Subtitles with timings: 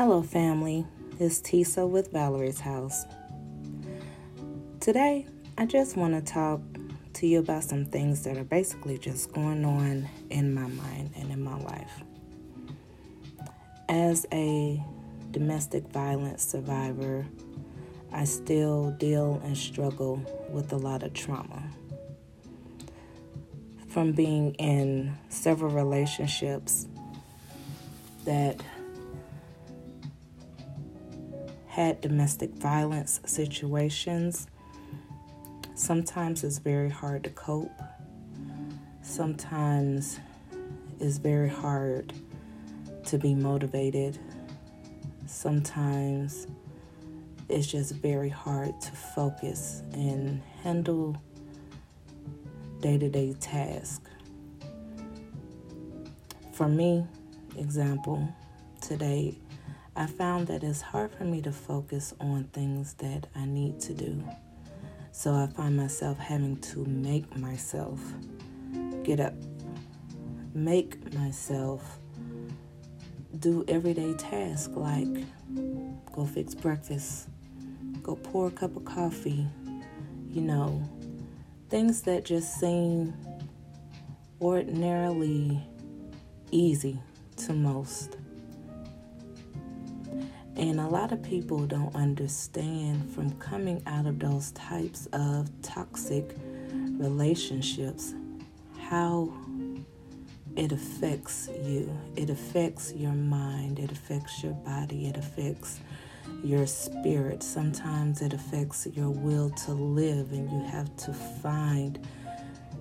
[0.00, 0.86] Hello, family.
[1.18, 3.04] It's Tisa with Valerie's House.
[4.78, 5.26] Today,
[5.58, 6.60] I just want to talk
[7.14, 11.32] to you about some things that are basically just going on in my mind and
[11.32, 12.04] in my life.
[13.88, 14.80] As a
[15.32, 17.26] domestic violence survivor,
[18.12, 21.60] I still deal and struggle with a lot of trauma.
[23.88, 26.86] From being in several relationships
[28.24, 28.60] that
[31.78, 34.48] had domestic violence situations,
[35.76, 37.70] sometimes it's very hard to cope.
[39.00, 40.18] Sometimes
[40.98, 42.12] it's very hard
[43.04, 44.18] to be motivated.
[45.26, 46.48] Sometimes
[47.48, 51.16] it's just very hard to focus and handle
[52.80, 54.10] day to day tasks.
[56.50, 57.06] For me,
[57.56, 58.28] example,
[58.80, 59.38] today
[59.98, 63.92] I found that it's hard for me to focus on things that I need to
[63.92, 64.22] do.
[65.10, 68.00] So I find myself having to make myself
[69.02, 69.34] get up,
[70.54, 71.98] make myself
[73.40, 75.08] do everyday tasks like
[76.14, 77.28] go fix breakfast,
[78.00, 79.48] go pour a cup of coffee,
[80.30, 80.80] you know,
[81.70, 83.12] things that just seem
[84.40, 85.60] ordinarily
[86.52, 87.00] easy
[87.38, 88.17] to most.
[90.58, 96.34] And a lot of people don't understand from coming out of those types of toxic
[96.98, 98.12] relationships
[98.80, 99.32] how
[100.56, 101.96] it affects you.
[102.16, 105.78] It affects your mind, it affects your body, it affects
[106.42, 107.44] your spirit.
[107.44, 112.04] Sometimes it affects your will to live, and you have to find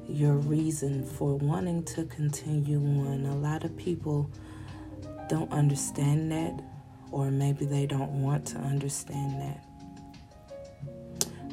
[0.10, 3.26] your reason for wanting to continue on.
[3.28, 4.32] A lot of people
[5.30, 6.60] don't understand that
[7.12, 9.64] or maybe they don't want to understand that.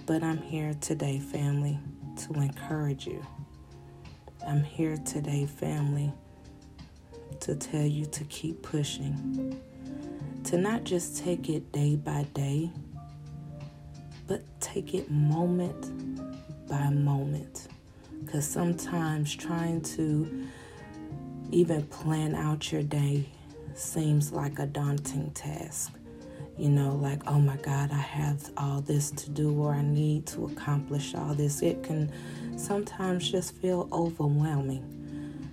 [0.06, 1.78] But I'm here today, family,
[2.18, 3.24] to encourage you.
[4.46, 6.12] I'm here today, family,
[7.40, 9.60] to tell you to keep pushing,
[10.44, 12.70] to not just take it day by day,
[14.26, 17.68] but take it moment by moment.
[18.24, 20.46] Because sometimes trying to
[21.50, 23.26] even plan out your day
[23.74, 25.92] seems like a daunting task.
[26.56, 30.26] You know, like, oh my God, I have all this to do or I need
[30.28, 31.62] to accomplish all this.
[31.62, 32.12] It can
[32.56, 35.50] sometimes just feel overwhelming.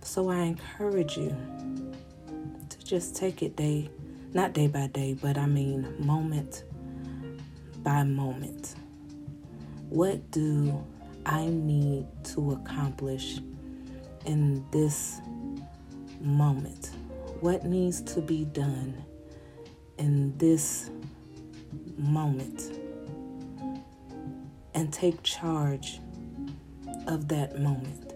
[0.00, 1.36] So I encourage you
[2.68, 3.90] to just take it day,
[4.32, 6.64] not day by day, but I mean moment
[7.82, 8.74] by moment.
[9.90, 10.82] What do
[11.26, 13.38] I need to accomplish
[14.24, 15.20] in this
[16.22, 16.90] moment?
[17.42, 19.04] What needs to be done
[19.98, 20.90] in this
[21.98, 22.70] moment
[24.74, 25.98] and take charge
[27.08, 28.12] of that moment.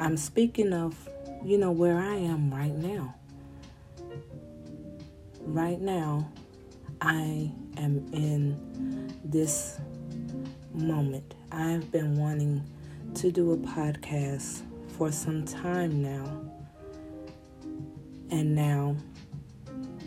[0.00, 1.06] I'm speaking of,
[1.44, 3.14] you know, where I am right now.
[5.42, 6.30] Right now,
[7.02, 9.78] I am in this
[10.72, 11.34] moment.
[11.52, 12.64] I've been wanting
[13.16, 14.62] to do a podcast
[14.96, 16.45] for some time now
[18.30, 18.96] and now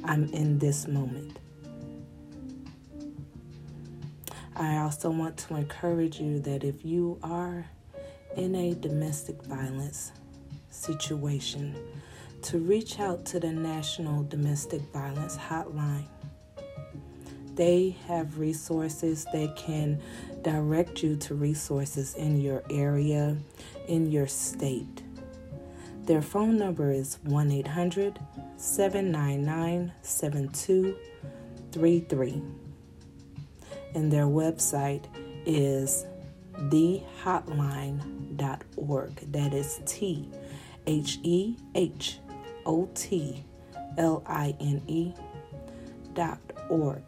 [0.04, 1.40] I'm in this moment.
[4.56, 7.66] I also want to encourage you that if you are
[8.36, 10.12] in a domestic violence
[10.70, 11.76] situation,
[12.42, 16.06] to reach out to the National Domestic Violence Hotline.
[17.56, 20.02] They have resources that can
[20.42, 23.36] direct you to resources in your area,
[23.88, 25.04] in your state.
[26.10, 28.18] Their phone number is 1 800
[28.58, 32.42] 799 7233.
[33.94, 35.04] And their website
[35.46, 36.08] is
[36.56, 39.16] thehotline.org.
[39.32, 40.28] That is T
[40.88, 42.18] H E H
[42.66, 43.44] O T
[44.00, 45.14] L I N E
[46.16, 46.40] dot
[46.70, 47.04] org.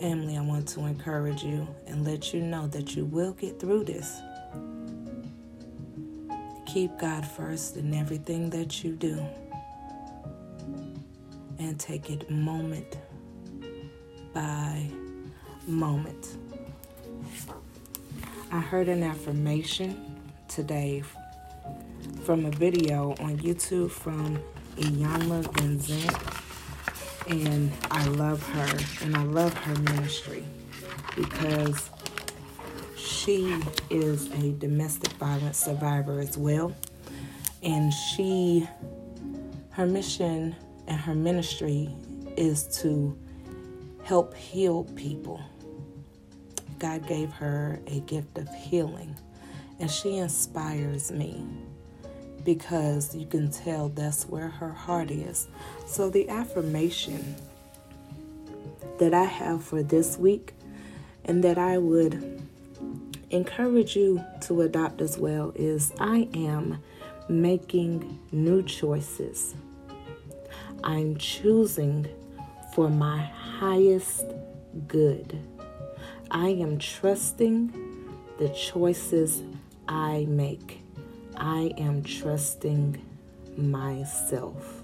[0.00, 3.86] Family, I want to encourage you and let you know that you will get through
[3.86, 4.20] this
[6.74, 9.24] keep God first in everything that you do
[11.60, 12.98] and take it moment
[14.32, 14.90] by
[15.68, 16.36] moment.
[18.50, 20.18] I heard an affirmation
[20.48, 21.04] today
[22.24, 24.42] from a video on YouTube from
[24.76, 30.42] Iyanla Vanzant, and I love her and I love her ministry
[31.14, 31.88] because
[33.04, 33.60] she
[33.90, 36.74] is a domestic violence survivor as well.
[37.62, 38.68] And she
[39.70, 40.54] Her mission
[40.86, 41.90] and her ministry
[42.36, 43.16] is to
[44.04, 45.40] help heal people.
[46.78, 49.16] God gave her a gift of healing,
[49.80, 51.44] and she inspires me
[52.44, 55.48] because you can tell that's where her heart is.
[55.86, 57.36] So, the affirmation
[58.98, 60.52] that I have for this week
[61.24, 62.42] and that I would
[63.34, 66.80] encourage you to adopt as well is I am
[67.28, 69.54] making new choices.
[70.84, 72.06] I'm choosing
[72.74, 74.26] for my highest
[74.86, 75.38] good.
[76.30, 77.72] I am trusting
[78.38, 79.42] the choices
[79.88, 80.82] I make.
[81.36, 83.04] I am trusting
[83.56, 84.82] myself.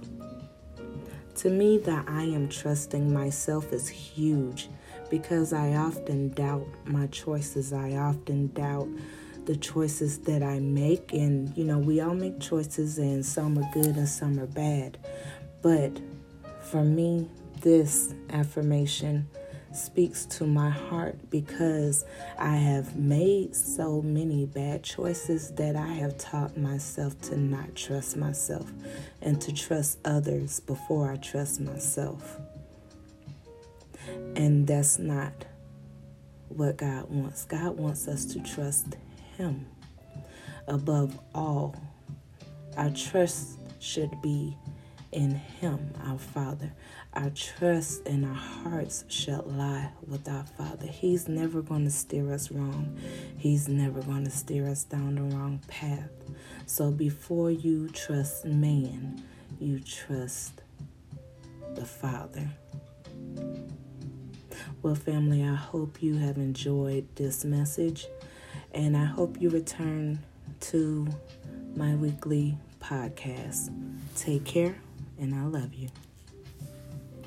[1.37, 4.69] To me, that I am trusting myself is huge
[5.11, 7.73] because I often doubt my choices.
[7.73, 8.89] I often doubt
[9.45, 11.12] the choices that I make.
[11.12, 14.99] And, you know, we all make choices, and some are good and some are bad.
[15.61, 16.01] But
[16.71, 17.29] for me,
[17.61, 19.29] this affirmation
[19.73, 22.05] speaks to my heart because
[22.39, 28.17] I have made so many bad choices that I have taught myself to not trust
[28.17, 28.71] myself
[29.23, 32.41] and to trust others before I trust myself.
[34.37, 35.32] And that's not
[36.49, 37.44] what God wants.
[37.44, 38.97] God wants us to trust
[39.37, 39.67] Him
[40.67, 41.75] above all.
[42.76, 44.56] Our trust should be
[45.12, 46.73] in Him, our Father.
[47.14, 50.87] Our trust and our hearts shall lie with our Father.
[50.87, 52.97] He's never going to steer us wrong,
[53.37, 56.11] He's never going to steer us down the wrong path.
[56.67, 59.23] So before you trust man,
[59.58, 60.62] you trust
[61.75, 62.49] the Father.
[64.82, 68.06] Well, family, I hope you have enjoyed this message
[68.73, 70.21] and I hope you return
[70.61, 71.06] to
[71.77, 73.71] my weekly podcast.
[74.17, 74.77] Take care
[75.19, 75.88] and I love you.